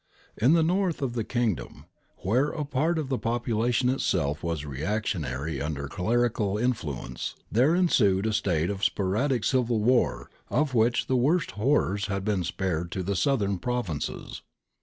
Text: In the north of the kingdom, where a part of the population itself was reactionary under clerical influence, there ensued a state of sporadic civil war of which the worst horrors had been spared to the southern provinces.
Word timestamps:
In 0.35 0.53
the 0.53 0.63
north 0.63 1.03
of 1.03 1.13
the 1.13 1.23
kingdom, 1.23 1.85
where 2.23 2.47
a 2.49 2.65
part 2.65 2.97
of 2.97 3.09
the 3.09 3.19
population 3.19 3.87
itself 3.87 4.41
was 4.41 4.65
reactionary 4.65 5.61
under 5.61 5.87
clerical 5.87 6.57
influence, 6.57 7.35
there 7.51 7.75
ensued 7.75 8.25
a 8.25 8.33
state 8.33 8.71
of 8.71 8.83
sporadic 8.83 9.43
civil 9.43 9.79
war 9.79 10.31
of 10.49 10.73
which 10.73 11.05
the 11.05 11.15
worst 11.15 11.51
horrors 11.51 12.07
had 12.07 12.25
been 12.25 12.43
spared 12.43 12.91
to 12.93 13.03
the 13.03 13.15
southern 13.15 13.59
provinces. 13.59 14.41